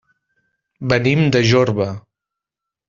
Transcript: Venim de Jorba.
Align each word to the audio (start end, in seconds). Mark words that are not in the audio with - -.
Venim 0.93 1.23
de 1.37 1.45
Jorba. 1.51 1.91